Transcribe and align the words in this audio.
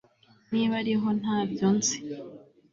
Niba 0.51 0.73
ariho 0.81 1.07
ntabyo 1.19 1.67
nzi 1.75 1.97